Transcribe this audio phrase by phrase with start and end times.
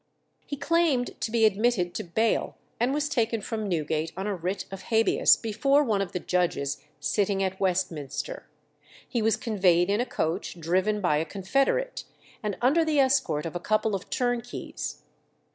[0.47, 4.65] He claimed to be admitted to bail, and was taken from Newgate on a writ
[4.71, 8.47] of habeas before one of the judges sitting at Westminster.
[9.07, 12.05] He was conveyed in a coach driven by a confederate,
[12.41, 15.03] and under the escort of a couple of turnkeys.